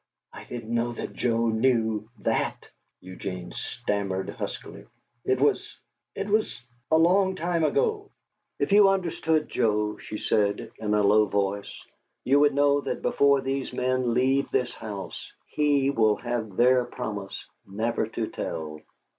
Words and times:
"I 0.33 0.45
didn't 0.45 0.73
know 0.73 0.93
that 0.93 1.13
Joe 1.13 1.49
knew 1.49 2.09
that!" 2.21 2.67
Eugene 3.01 3.51
stammered 3.51 4.31
huskily. 4.31 4.87
"It 5.25 5.39
was 5.39 5.77
it 6.15 6.27
was 6.27 6.59
a 6.89 6.97
long 6.97 7.35
time 7.35 7.63
ago" 7.63 8.09
"If 8.59 8.71
you 8.71 8.89
understood 8.89 9.47
Joe," 9.47 9.97
she 9.97 10.17
said, 10.17 10.71
in 10.79 10.95
a 10.95 11.03
low 11.03 11.25
voice, 11.27 11.85
"you 12.23 12.39
would 12.39 12.55
know 12.55 12.81
that 12.81 13.03
before 13.03 13.41
these 13.41 13.73
men 13.73 14.15
leave 14.15 14.49
this 14.49 14.73
house, 14.73 15.31
he 15.45 15.91
will 15.91 16.15
have 16.15 16.55
their 16.57 16.83
promise 16.85 17.45
never 17.67 18.07
to 18.07 18.25
tell." 18.25 18.81